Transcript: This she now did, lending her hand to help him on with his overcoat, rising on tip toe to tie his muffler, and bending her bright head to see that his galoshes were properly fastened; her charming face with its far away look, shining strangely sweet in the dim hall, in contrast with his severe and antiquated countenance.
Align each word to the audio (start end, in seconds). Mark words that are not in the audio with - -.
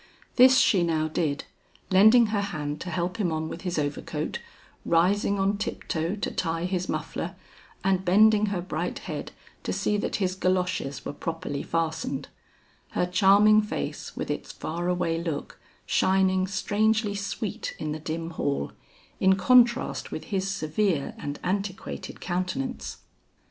This 0.35 0.57
she 0.57 0.81
now 0.81 1.07
did, 1.07 1.43
lending 1.91 2.27
her 2.33 2.41
hand 2.41 2.81
to 2.81 2.89
help 2.89 3.17
him 3.17 3.31
on 3.31 3.47
with 3.49 3.61
his 3.61 3.77
overcoat, 3.77 4.39
rising 4.83 5.37
on 5.37 5.57
tip 5.59 5.87
toe 5.87 6.15
to 6.15 6.31
tie 6.31 6.65
his 6.65 6.89
muffler, 6.89 7.35
and 7.83 8.03
bending 8.03 8.47
her 8.47 8.61
bright 8.61 8.97
head 8.97 9.31
to 9.61 9.71
see 9.71 9.97
that 9.97 10.15
his 10.15 10.33
galoshes 10.33 11.05
were 11.05 11.13
properly 11.13 11.61
fastened; 11.61 12.29
her 12.93 13.05
charming 13.05 13.61
face 13.61 14.15
with 14.17 14.31
its 14.31 14.51
far 14.51 14.87
away 14.87 15.21
look, 15.21 15.59
shining 15.85 16.47
strangely 16.47 17.13
sweet 17.13 17.75
in 17.77 17.91
the 17.91 17.99
dim 17.99 18.31
hall, 18.31 18.71
in 19.19 19.35
contrast 19.35 20.11
with 20.11 20.23
his 20.33 20.49
severe 20.49 21.13
and 21.19 21.39
antiquated 21.43 22.19
countenance. 22.19 22.97